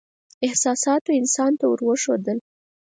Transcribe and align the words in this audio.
احساساتو 0.45 1.11
انسان 1.21 1.51
ته 1.59 1.65
ور 1.67 1.79
وښودل. 1.87 2.37